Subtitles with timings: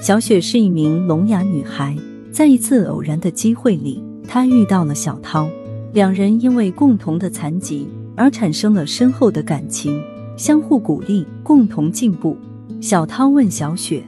[0.00, 1.94] 小雪是一名聋哑女孩，
[2.32, 5.46] 在一次偶然的机会里，她遇到了小涛，
[5.92, 10.02] 两人因为共同的残疾而产生了深厚的感情，
[10.38, 12.34] 相互鼓励，共同进步。
[12.80, 14.02] 小涛问小雪：“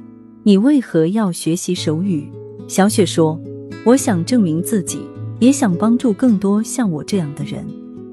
[0.44, 2.26] 你为何要学习手语？”
[2.66, 3.38] 小雪说
[3.84, 5.02] ：“我想证明自己，
[5.40, 7.66] 也想帮助更多像我这样的人。”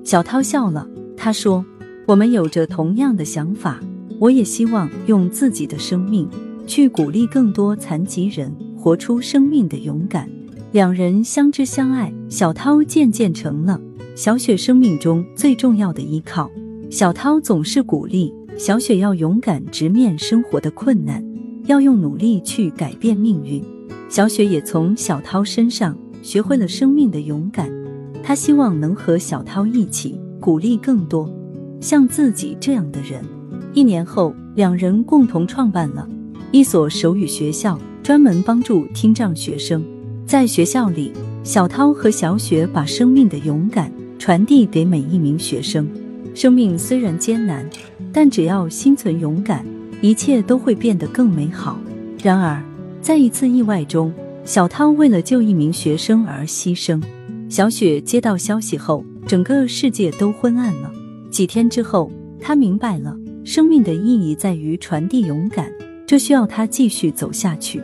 [0.03, 0.85] 小涛笑了，
[1.15, 1.63] 他说
[2.05, 3.79] ：“我们有着同样的想法，
[4.19, 6.27] 我也希望用自己的生命。”
[6.69, 10.29] 去鼓励更多残疾人活出生命的勇敢，
[10.71, 13.81] 两人相知相爱，小涛渐渐成了
[14.15, 16.47] 小雪生命中最重要的依靠。
[16.91, 21.25] 小涛总是鼓励小雪要勇敢直面生活的困难，
[21.65, 23.63] 要用努力去改变命运。
[24.07, 27.67] 小雪也从小涛身上学会了生命的勇敢，
[28.21, 31.27] 她希望能和小涛一起鼓励更多
[31.81, 33.25] 像自己这样的人。
[33.73, 36.07] 一年后，两人共同创办了。
[36.51, 39.83] 一所手语学校专门帮助听障学生。
[40.25, 41.11] 在学校里，
[41.43, 45.87] 小涛和小雪把生命的勇敢传递给每一名学生。
[46.33, 47.67] 生命虽然艰难，
[48.11, 49.63] 但只要心存勇敢，
[50.01, 51.79] 一切都会变得更美好。
[52.23, 52.63] 然而，
[52.99, 54.11] 在一次意外中，
[54.43, 57.01] 小涛为了救一名学生而牺牲。
[57.47, 60.91] 小雪接到消息后，整个世界都昏暗了。
[61.29, 65.71] 几天之后，她明白了，生命的意义在于传递勇敢。
[66.09, 67.79] 这需要他继续走下去。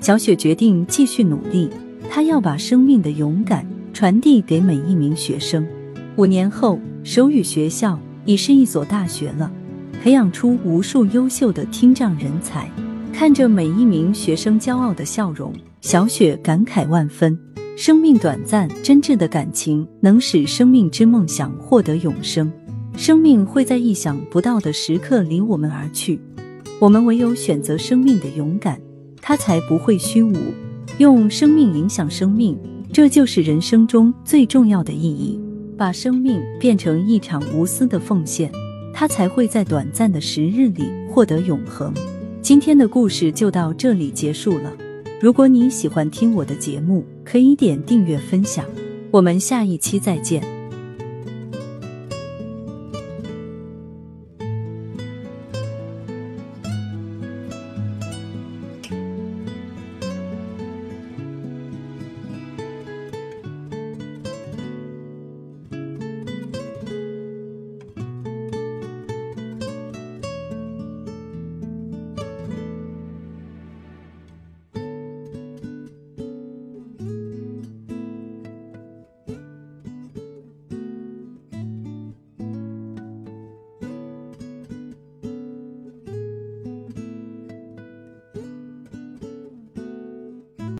[0.00, 1.70] 小雪决定继续努力，
[2.10, 5.66] 她要把生命的勇敢传递给每一名学生。
[6.16, 9.50] 五年后，手语学校已是一所大学了，
[10.02, 12.70] 培养出无数优秀的听障人才。
[13.14, 17.38] 看着每一名学生骄傲的笑容，小雪感慨万分。
[17.78, 22.52] 生命短暂，真挚的感情能使生命之梦想获得永生。
[22.94, 26.20] 生命会在意想不到的时刻离我们而去。
[26.80, 28.80] 我们唯有选择生命的勇敢，
[29.20, 30.34] 它才不会虚无。
[30.98, 32.58] 用生命影响生命，
[32.92, 35.40] 这就是人生中最重要的意义。
[35.76, 38.52] 把生命变成一场无私的奉献，
[38.92, 41.92] 它才会在短暂的时日里获得永恒。
[42.42, 44.72] 今天的故事就到这里结束了。
[45.20, 48.64] 如果你喜欢听我的节目，可以点订阅分享。
[49.10, 50.59] 我们下一期再见。